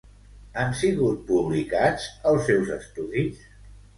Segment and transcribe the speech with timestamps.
[0.61, 3.45] Han sigut publicats els seus estudis?